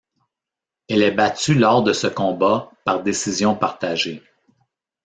[0.89, 4.23] Elle est battue lors de ce combat par décision partagée.